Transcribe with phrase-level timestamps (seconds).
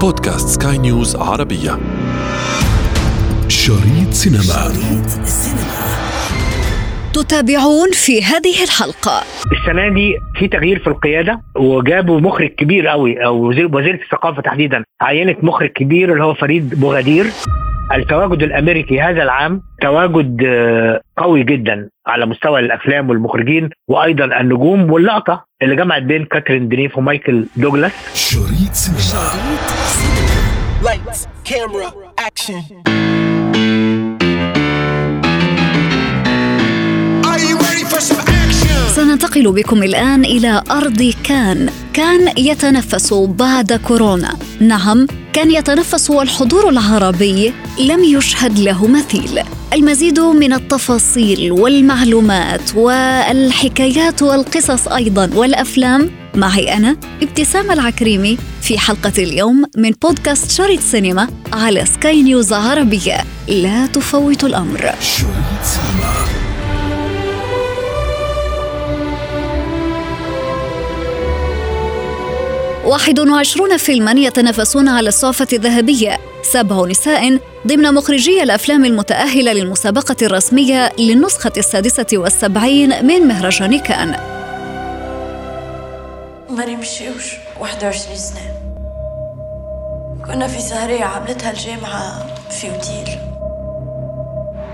[0.00, 1.70] بودكاست سكاي نيوز عربية.
[3.48, 4.42] شريط سينما.
[4.42, 5.08] شريط
[7.14, 9.22] تتابعون في هذه الحلقة.
[9.52, 14.84] السنة دي في تغيير في القيادة وجابوا مخرج كبير قوي أو وزير وزيرة الثقافة تحديدا
[15.00, 17.26] عينت مخرج كبير اللي هو فريد بوغدير.
[17.94, 25.44] التواجد الأمريكي هذا العام تواجد آه، قوي جدا على مستوى الأفلام والمخرجين وأيضا النجوم واللقطة
[25.62, 27.92] اللي جمعت بين كاترين دينيف ومايكل دوغلاس.
[28.14, 29.87] شريط سينما.
[30.86, 31.92] Lights, camera,
[32.28, 32.62] action.
[38.96, 41.70] سننتقل بكم الآن إلى أرض كان.
[41.92, 44.36] كان يتنفس بعد كورونا.
[44.60, 49.42] نعم كان يتنفس والحضور العربي لم يشهد له مثيل.
[49.72, 58.38] المزيد من التفاصيل والمعلومات والحكايات والقصص أيضا والأفلام معي أنا ابتسام العكريمي.
[58.62, 63.24] في حلقة اليوم من بودكاست شريط سينما على سكاي نيوز عربية.
[63.48, 64.94] لا تفوت الأمر.
[65.00, 66.48] سينما
[72.84, 76.18] 21 فيلما يتنافسون على الصافة الذهبية.
[76.42, 84.16] سبع نساء ضمن مخرجي الأفلام المتأهلة للمسابقة الرسمية للنسخة السادسة والسبعين من مهرجان كان.
[86.50, 87.24] مريم الشيوش
[87.60, 88.57] 21 سنة.
[90.28, 93.18] كنا في سهرية عملتها الجامعة في اوتيل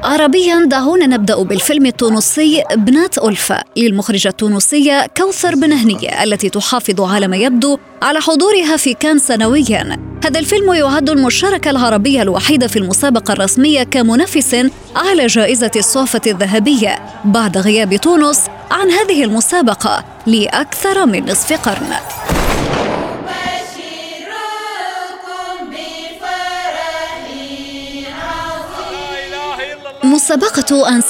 [0.04, 7.36] عربيا دعونا نبدأ بالفيلم التونسي بنات ألفة للمخرجة التونسية كوثر بنهنية التي تحافظ على ما
[7.36, 9.98] يبدو على حضورها في كان سنويا.
[10.24, 17.58] هذا الفيلم يعد المشاركة العربية الوحيدة في المسابقة الرسمية كمنافس على جائزة الصافة الذهبية بعد
[17.58, 21.94] غياب تونس عن هذه المسابقة لأكثر من نصف قرن.
[30.04, 31.00] مسابقة أن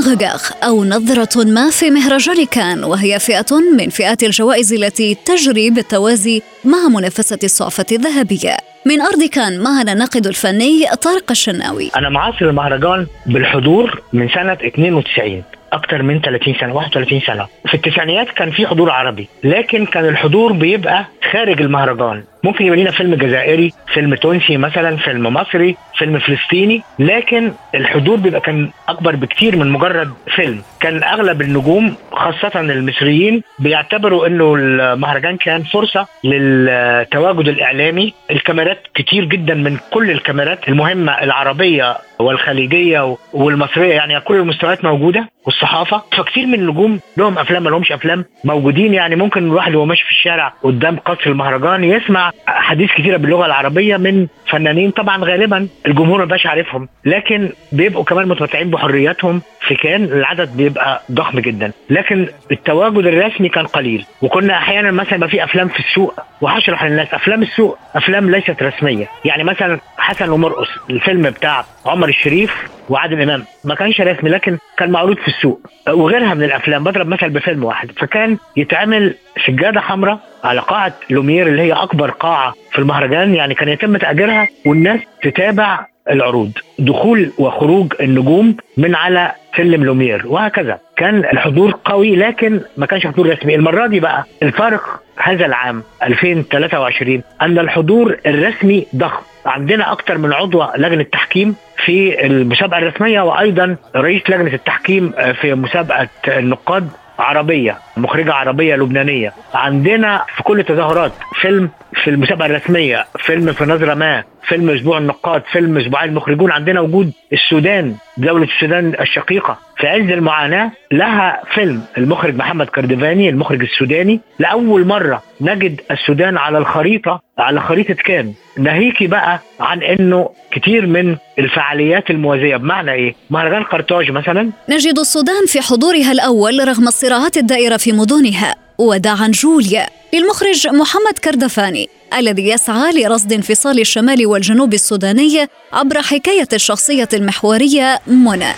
[0.00, 6.42] غيغاغ أو نظرة ما في مهرجان كان وهي فئة من فئات الجوائز التي تجري بالتوازي
[6.64, 8.56] مع منافسة الصعفة الذهبية.
[8.86, 11.90] من أرض كان معنا الناقد الفني طارق الشناوي.
[11.96, 15.42] أنا معاصر المهرجان بالحضور من سنة 92
[15.72, 17.46] أكتر من 30 سنة 31 سنة.
[17.68, 22.24] في التسعينيات كان في حضور عربي لكن كان الحضور بيبقى خارج المهرجان.
[22.46, 28.40] ممكن يبقى لنا فيلم جزائري فيلم تونسي مثلا فيلم مصري فيلم فلسطيني لكن الحضور بيبقى
[28.40, 30.62] كان أكبر بكتير من مجرد فيلم.
[30.80, 38.14] كان أغلب النجوم خاصة المصريين بيعتبروا إنه المهرجان كان فرصة للتواجد الإعلامي.
[38.30, 46.02] الكاميرات كتير جدا من كل الكاميرات المهمة العربية والخليجية والمصرية يعني كل المستويات موجودة والصحافة.
[46.16, 50.10] فكتير من النجوم لهم أفلام ما لهمش أفلام موجودين يعني ممكن الواحد وهو ماشي في
[50.10, 56.46] الشارع قدام قصر المهرجان يسمع احاديث كتيرة باللغة العربية من فنانين طبعا غالبا الجمهور ما
[56.46, 61.72] عارفهم لكن بيبقوا كمان متمتعين بحرياتهم في كان العدد بيبقى ضخم جدا.
[61.90, 67.14] لكن التواجد الرسمي كان قليل وكنا أحيانا مثلا يبقى في أفلام في السوق وهشرح للناس
[67.14, 69.06] أفلام السوق أفلام ليست رسمية.
[69.24, 72.54] يعني مثلا حسن ومرقص الفيلم بتاع عمر الشريف
[72.88, 73.44] وعادل إمام.
[73.64, 76.84] ما كانش رسمي لكن كان معروض في السوق وغيرها من الأفلام.
[76.84, 77.90] بضرب مثل بفيلم واحد.
[77.90, 79.14] فكان يتعمل
[79.46, 84.48] سجادة حمراء على قاعة لومير اللي هي أكبر قاعة في المهرجان يعني كان يتم تأجيرها
[84.66, 90.78] والناس تتابع العروض دخول وخروج النجوم من على سلم لومير وهكذا.
[90.96, 93.54] كان الحضور قوي لكن ما كانش حضور رسمي.
[93.54, 94.82] المرة دي بقى الفارق
[95.16, 99.22] هذا العام 2023 أن الحضور الرسمي ضخم.
[99.46, 101.54] عندنا أكثر من عضو لجنة تحكيم
[101.84, 106.88] في المسابقة الرسمية وأيضا رئيس لجنة التحكيم في مسابقة النقاد
[107.18, 109.32] عربية مخرجة عربية لبنانية.
[109.54, 111.70] عندنا في كل التظاهرات فيلم
[112.04, 114.24] في المسابقة الرسمية فيلم في نظرة ما.
[114.48, 116.50] فيلم أسبوع النقاد فيلم اسبوعي المخرجون.
[116.52, 119.58] عندنا وجود السودان دولة السودان الشقيقة.
[119.76, 124.20] في عز المعاناة لها فيلم المخرج محمد كردفاني المخرج السوداني.
[124.38, 128.32] لأول مرة نجد السودان على الخريطة على خريطة كان.
[128.58, 132.56] ناهيكي بقى عن إنه كتير من الفعاليات الموازية.
[132.56, 134.50] بمعنى إيه؟ مهرجان قرطاج مثلا.
[134.70, 138.65] نجد السودان في حضورها الأول رغم الصراعات الدائرة في مدنها.
[138.78, 139.86] وداعا جوليا.
[140.14, 141.88] للمخرج محمد كردفاني
[142.18, 148.52] الذي يسعى لرصد انفصال الشمال والجنوب السوداني عبر حكاية الشخصية المحورية منى.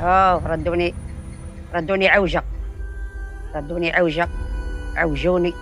[0.00, 0.94] اوه ردوني
[1.74, 2.44] ردوني عوجة.
[3.54, 4.28] ردوني عوجة
[4.96, 5.52] عوجوني.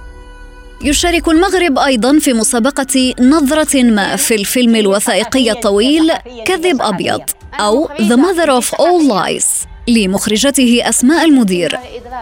[0.84, 6.12] يشارك المغرب أيضا في مسابقة نظرة ما في الفيلم الوثائقي الطويل
[6.44, 7.22] كذب أبيض
[7.60, 9.68] أو The Mother of All Lies.
[9.88, 11.78] لمخرجته أسماء المدير.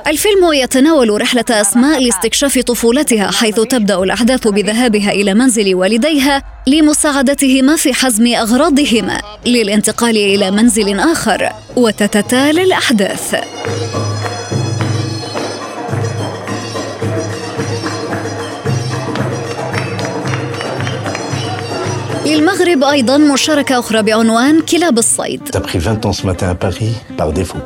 [0.06, 7.94] الفيلم يتناول رحلة أسماء لاستكشاف طفولتها حيث تبدأ الأحداث بذهابها إلى منزل والديها لمساعدتهما في
[7.94, 13.34] حزم أغراضهما للانتقال إلى منزل آخر وتتتالى الأحداث.
[22.26, 25.40] للمغرب أيضا مشاركة أخرى بعنوان كلاب الصيد.
[25.52, 27.62] T'as pris 20 ans ce matin à Paris par défaut.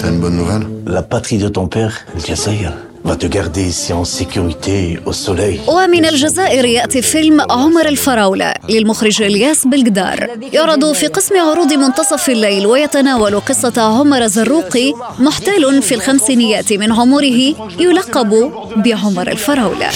[0.00, 0.66] T'as une bonne nouvelle?
[0.86, 1.94] La patrie de ton père,
[2.26, 2.72] Jazair,
[3.04, 5.60] va te garder ici en sécurité au soleil.
[5.68, 12.66] ومن الجزائر يأتي فيلم عمر الفراولة للمخرج إلياس بالقدار يعرض في قسم عروض منتصف الليل
[12.66, 19.88] ويتناول قصة عمر زروقي محتال في الخمسينيات من عمره يلقب بعمر الفراولة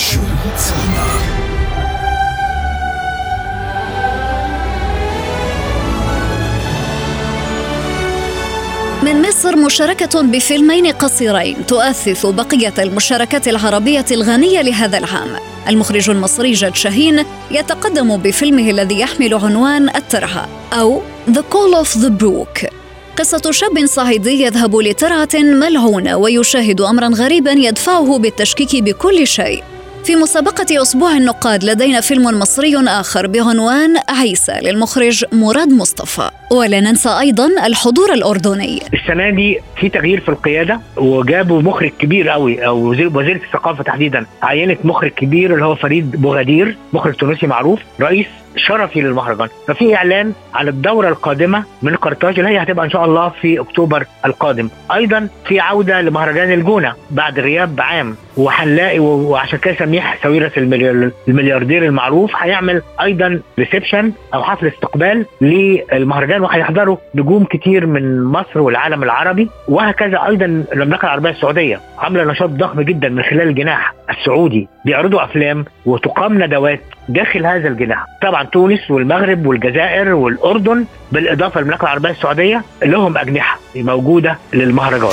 [9.36, 15.28] مصر مشاركة بفيلمين قصيرين تؤثث بقية المشاركات العربية الغنية لهذا العام.
[15.68, 22.10] المخرج المصري جاد شاهين يتقدم بفيلمه الذي يحمل عنوان الترعة أو The Call of the
[22.22, 22.70] Brook.
[23.18, 29.62] قصة شاب صعيدي يذهب لترعة ملعونة ويشاهد أمرا غريبا يدفعه بالتشكيك بكل شيء.
[30.06, 36.30] في مسابقة أسبوع النقاد لدينا فيلم مصري آخر بعنوان عيسى للمخرج مراد مصطفى.
[36.50, 38.82] ولا ننسى أيضا الحضور الأردني.
[38.94, 44.26] السنة دي في تغيير في القيادة وجابوا مخرج كبير قوي أو وزير وزيرة الثقافة تحديدا.
[44.42, 48.26] عينت مخرج كبير اللي هو فريد بوغدير مخرج تونسي معروف رئيس
[48.56, 53.28] شرفي للمهرجان ففي إعلان على الدورة القادمة من قرطاج اللي هي هتبقى إن شاء الله
[53.28, 54.68] في أكتوبر القادم.
[54.94, 61.84] أيضا في عودة لمهرجان الجونة بعد غياب عام وهنلاقي وعشان كده سميح ساويرس المليار- الملياردير
[61.84, 62.30] المعروف.
[62.36, 70.26] هيعمل أيضا reception أو حفل استقبال للمهرجان وهيحضروا نجوم كتير من مصر والعالم العربي وهكذا
[70.26, 74.68] أيضا المملكة العربية السعودية عاملة نشاط ضخم جدا من خلال الجناح السعودي.
[74.84, 78.04] بيعرضوا أفلام وتقام ندوات داخل هذا الجناح.
[78.22, 85.10] طبعا تونس والمغرب والجزائر والأردن بالإضافة للمملكة العربية السعودية لهم أجنحة موجودة للمهرجان.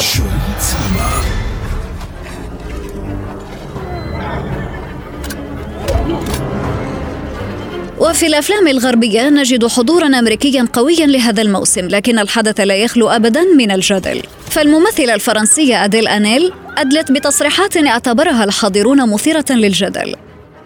[7.99, 13.71] وفي الأفلام الغربية نجد حضورا أمريكيا قويا لهذا الموسم لكن الحدث لا يخلو أبدا من
[13.71, 14.21] الجدل.
[14.49, 20.15] فالممثلة الفرنسية أديل أنيل أدلت بتصريحات اعتبرها الحاضرون مثيرة للجدل.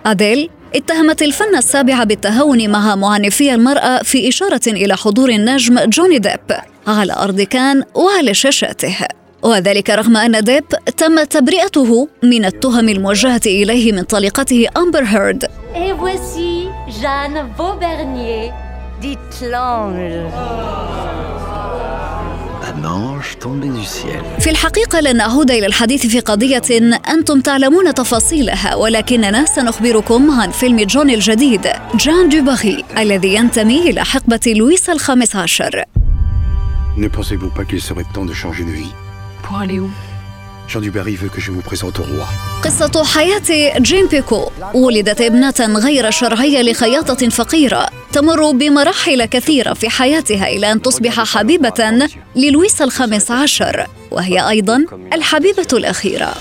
[0.06, 6.58] أديل اتهمت الفن السابع بالتهاون مع معنفي المرأة في إشارة إلى حضور النجم جوني ديب
[6.88, 8.98] على أرض كان وعلى شاشاته.
[9.42, 10.66] وذلك رغم أن ديب
[10.98, 15.44] تم تبرئته من التهم الموجهة إليه من طليقته أمبر هيرد.
[15.76, 15.94] Et
[24.40, 26.62] في الحقيقة لن أعود إلى الحديث في قضية
[27.10, 34.40] أنتم تعلمون تفاصيلها ولكننا سنخبركم عن فيلم جون الجديد جان دوباغي الذي ينتمي إلى حقبة
[34.48, 35.84] لويس الخامس عشر.
[36.98, 38.94] Ne pensez-vous pas qu'il serait temps de changer de vie?
[39.44, 39.90] Pour aller où?
[40.68, 42.28] Jean Dubarry veut que je vous présente au roi.
[42.64, 44.52] قصة حياة جيم بيكو.
[44.74, 47.90] ولدت ابنة غير شرعية لخياطة فقيرة.
[48.12, 52.08] تمر بمراحل كثيرة في حياتها إلى أن تصبح حبيبة
[52.38, 56.34] للويس الخامس عشر وهي أيضا الحبيبة الأخيرة.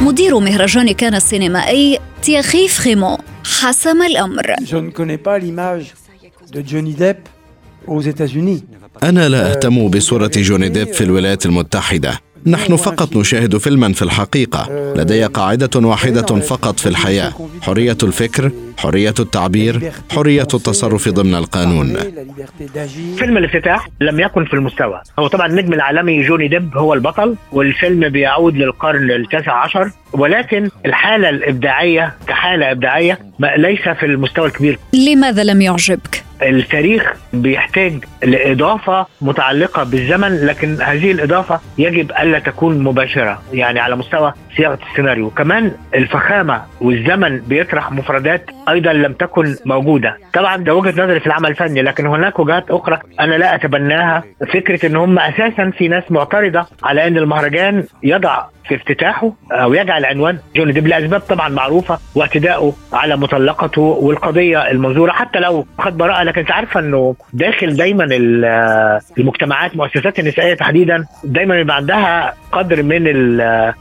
[0.00, 3.18] مدير مهرجان كان السينمائي تياخيف خيمون
[3.60, 4.54] حسم الأمر.
[4.64, 5.94] Je ne connais pas l'image
[6.52, 7.28] de Johnny Depp
[7.86, 8.62] aux États-Unis.
[9.02, 12.20] أنا لا أهتم بصورة جوني ديب في الولايات المتحدة.
[12.46, 14.92] نحن فقط نشاهد فيلما في الحقيقة.
[14.96, 17.32] لدي قاعدة واحدة فقط في الحياة.
[17.62, 21.96] حرية الفكر حرية التعبير حرية التصرف ضمن القانون.
[23.16, 25.00] فيلم الافتتاح لم يكن في المستوى.
[25.18, 29.90] هو طبعا النجم العالمي جوني ديب هو البطل والفيلم بيعود للقرن التاسع عشر.
[30.12, 38.04] ولكن الحالة الإبداعية كحالة إبداعية ما- ليس في المستوى الكبير لماذا لم يعجبك؟ التاريخ بيحتاج
[38.24, 45.30] لإضافة متعلقة بالزمن لكن هذه الإضافة يجب ألا تكون مباشرة يعني على مستوى صياغة السيناريو
[45.30, 50.16] كمان الفخامة والزمن بيطرح مفردات أيضا لم تكن موجودة.
[50.34, 54.22] طبعا ده وجهة نظري في العمل الفني لكن هناك وجهات أخرى أنا لا أتبناها.
[54.52, 60.04] فكرة إن هم أساسا في ناس معترضة على أن المهرجان يضع في افتتاحه أو يجعل
[60.04, 66.22] عنوان جوني ديب لاسباب طبعا معروفة واعتدائه على مطلقته والقضية المنظوره حتى لو خد براءه
[66.22, 72.82] لكن انت عارفه إنه داخل دايما ال- المجتمعات المؤسسات النسائية تحديدا دايما يبقى عندها قدر
[72.82, 73.02] من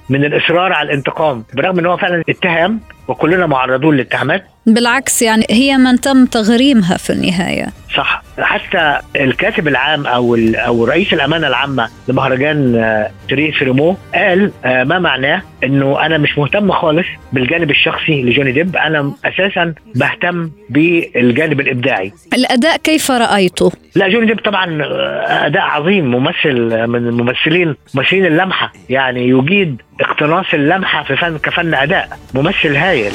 [0.09, 4.43] من الإصرار على الانتقام برغم إن هو فعلا اتهام وكلنا معرضون للاتهامات.
[4.65, 7.67] بالعكس يعني هي من تم تغريمها في النهاية.
[7.95, 8.23] صح.
[8.39, 14.83] حتى الكاتب العام أو ال- أو رئيس الأمانة العامة لمهرجان آه، تييري فريمو قال آه،
[14.83, 18.75] ما معناه إنه أنا مش مهتم خالص بالجانب الشخصي لجوني ديب.
[18.75, 22.11] أنا أساسا بهتم بالجانب الإبداعي.
[22.33, 28.73] الأداء كيف رأيته؟ لا جوني ديب طبعا آه، أداء عظيم ممثل من الممثلين ممثلين اللمحة.
[28.89, 33.11] يعني يجيد اقتناص اللمحة في فن كفن أداء ممثل هايل.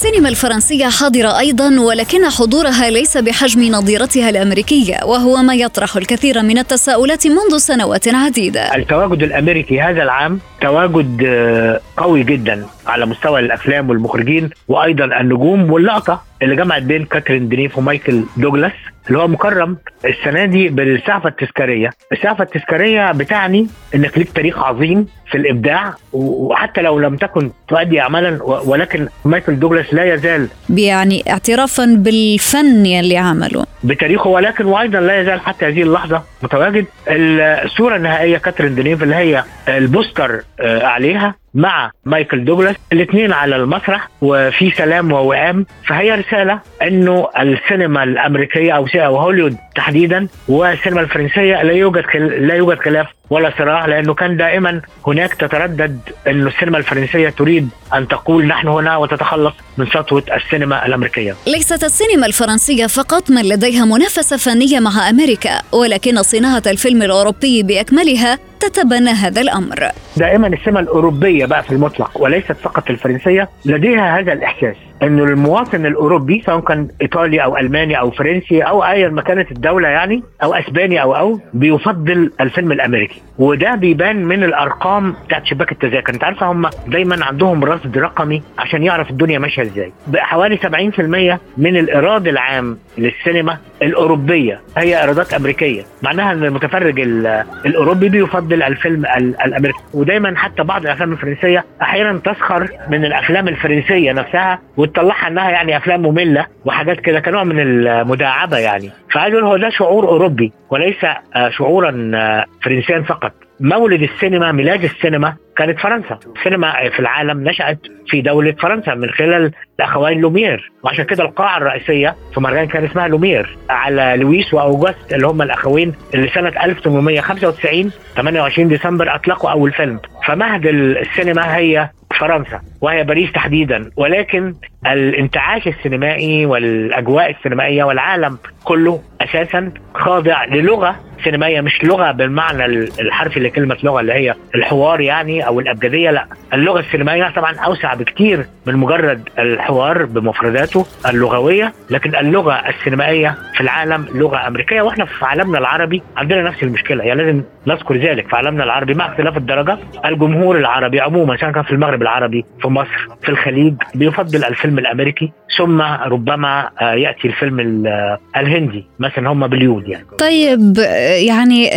[0.00, 6.58] السينما الفرنسية حاضرة أيضا ولكن حضورها ليس بحجم نظيرتها الأمريكية وهو ما يطرح الكثير من
[6.58, 8.74] التساؤلات منذ سنوات عديدة.
[8.74, 12.66] التواجد الأمريكي هذا العام تواجد آه، قوي جدا.
[12.90, 18.72] على مستوى الأفلام والمخرجين وأيضا النجوم واللقطة اللي جمعت بين كاترين دينيف ومايكل دوغلاس
[19.08, 25.36] اللي هو مكرم السنة دي بالسعفه التذكارية، السعفه التذكارية بتعني إنك ليك تاريخ عظيم في
[25.38, 32.86] الإبداع وحتى لو لم تكن تؤدي اعمالا ولكن مايكل دوغلاس لا يزال يعني اعترافا بالفن
[32.86, 33.66] اللي عمله.
[33.84, 36.84] بتاريخه ولكن وأيضا لا يزال حتى هذه اللحظة متواجد.
[37.08, 43.56] الصورة النهائية كاترين دينيف اللي هي ال poster آه، عليها مع مايكل دوغلاس الاثنين على
[43.56, 51.72] المسرح وفي سلام ووئام فهي رسالة إنه السينما الأمريكية أو هوليوود تحديدا والسينما الفرنسية لا
[51.72, 52.04] يوجد.
[52.16, 58.08] لا يوجد خلاف ولا صراع لأنه كان دائما هناك تتردد إنه السينما الفرنسية تريد أن
[58.08, 61.34] تقول نحن هنا وتتخلص من سطوة السينما الأمريكية.
[61.46, 68.38] ليست السينما الفرنسية فقط من لديها منافسة فنية مع أمريكا ولكن صناعة الفيلم الأوروبي بأكملها
[68.60, 69.88] تتبنى هذا الأمر.
[70.16, 74.76] دائما السينما الأوروبية بقى في المطلق وليست فقط الفرنسية لديها هذا الإحساس.
[75.02, 79.88] إنه المواطن الأوروبي سواء كان إيطالي أو ألماني أو فرنسي أو ايا ما كانت الدولة
[79.88, 83.22] يعني أو أسباني أو أو بيفضل الفيلم الأمريكي.
[83.38, 86.12] وده بيبان من الأرقام بتاعت شباك التذاكر.
[86.14, 89.92] أنت عارفة هم دايما عندهم رصد رقمي عشان يعرف الدنيا ماشية إزاي.
[90.16, 95.82] حوالي 70% من الإيراد العام للسينما الأوروبية هي إيرادات أمريكية.
[96.02, 99.78] معناها إن المتفرج ال- الأوروبي بيفضل الفيلم ال- الأمريكي.
[99.94, 104.58] ودايما حتى بعض الأفلام الفرنسية أحيانا تسخر من الأفلام الفرنسية نفسها
[104.90, 108.90] وتطلعها انها يعني افلام مملة وحاجات كده كنوع من المداعبة يعني.
[109.16, 113.32] أقول هو ده شعور أوروبي وليس آه، شعورا آه، فرنسيا فقط.
[113.60, 116.18] مولد السينما ميلاد السينما كانت فرنسا.
[116.36, 117.78] السينما في العالم نشأت
[118.08, 120.72] في دولة فرنسا من خلال الأخوين لومير.
[120.84, 125.94] وعشان كده القاعة الرئيسية في مهرجان كان اسمها لومير على لويس وأوجست اللي هم الأخوين
[126.14, 130.00] اللي سنة 1895 28 ديسمبر أطلقوا أول فيلم.
[130.26, 131.90] فمهد السينما هي
[132.20, 133.90] فرنسا وهي باريس تحديدا.
[133.96, 134.54] ولكن
[134.86, 142.64] الانتعاش السينمائي والأجواء السينمائية والعالم كله أساسا خاضع للغة سينمائية مش لغة بالمعنى
[143.00, 146.24] الحرفي لكلمه لغة اللي هي الحوار يعني أو الأبجدية لا.
[146.54, 154.06] اللغة السينمائية طبعا أوسع بكتير من مجرد الحوار بمفرداته اللغوية لكن اللغة السينمائية في العالم
[154.14, 157.04] لغة أمريكية وإحنا في عالمنا العربي عندنا نفس المشكلة.
[157.04, 161.62] يعني لازم نذكر ذلك في عالمنا العربي مع اختلاف الدرجة الجمهور العربي عموما سواء كان
[161.62, 167.60] في المغرب العربي في مصر في الخليج بيفضل الفيلم الأمريكي ثم ربما آه، يأتي الفيلم
[167.60, 170.04] ال- آه، الهندي مثلا هم بوليود يعني.
[170.18, 170.74] طيب
[171.10, 171.70] يعني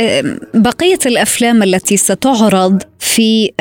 [0.54, 3.52] بقية الأفلام التي ستعرض في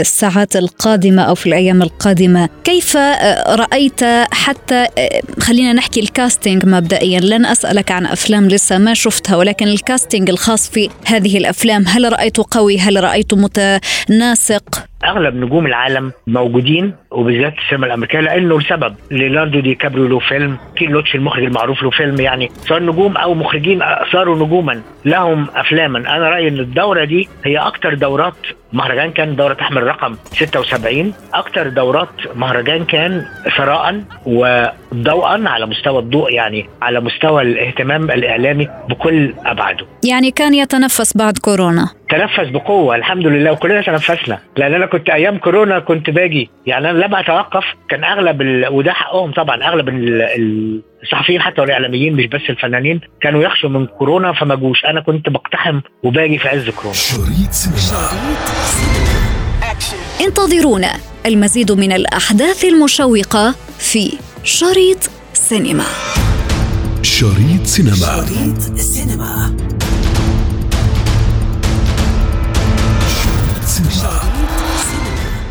[0.00, 2.48] الساعات القادمة أو في الأيام القادمة.
[2.64, 2.96] كيف
[3.48, 4.86] رأيت حتى
[5.40, 7.20] خلينا نحكي ال casting مبدئيا.
[7.20, 12.12] لن أسألك عن أفلام لسه ما شفتها ولكن ال casting الخاص في هذه الأفلام هل
[12.12, 19.60] رأيته قوي؟ هل رأيته متناسق؟ أغلب نجوم العالم موجودين وبالذات السينما الأمريكية لأنه لسبب ليوناردو
[19.60, 23.80] دي كابريو له فيلم كين لوتش المخرج المعروف له فيلم يعني سواء نجوم أو مخرجين
[24.12, 25.98] صاروا نجوما لهم افلاما.
[25.98, 28.34] أنا رأيي إن الدورة دي هي أكتر دورات
[28.72, 33.24] مهرجان كان دورة تحمل رقم 76 أكتر دورات مهرجان كان
[33.56, 39.86] ثراء وضوءا على مستوى الضوء يعني على مستوى الاهتمام الإعلامي بكل أبعاده.
[40.04, 41.88] يعني كان يتنفس بعد كورونا.
[42.10, 44.38] تنفس بقوة الحمد لله وكلنا تنفسنا.
[44.56, 48.68] لأن أنا كنت أيام كورونا كنت باجي يعني أنا لم أتوقف كان أغلب ال...
[48.68, 50.22] وده حقهم طبعا أغلب ال...
[50.22, 50.80] ال...
[51.02, 54.84] الصحفيين حتى والإعلاميين مش بس الفنانين كانوا يخشوا من كورونا فما جوش.
[54.84, 56.94] أنا كنت بقتحم وباجي في عز كورونا.
[56.94, 58.10] شريط سينما
[60.20, 60.92] انتظرونا.
[61.26, 64.12] المزيد من الأحداث المشوقة في
[64.44, 65.84] شريط سينما.
[67.02, 67.94] شريط سينما.
[67.94, 69.56] شريط سينما.